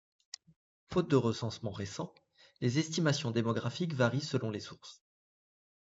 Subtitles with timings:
[0.91, 2.15] Faute de recensement récent,
[2.59, 5.03] les estimations démographiques varient selon les sources.